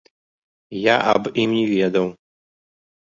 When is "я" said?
0.85-0.95